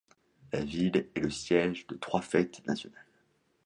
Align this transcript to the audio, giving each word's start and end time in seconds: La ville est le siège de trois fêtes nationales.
La 0.51 0.61
ville 0.65 1.11
est 1.13 1.19
le 1.19 1.29
siège 1.29 1.85
de 1.85 1.93
trois 1.93 2.21
fêtes 2.21 2.65
nationales. 2.65 3.05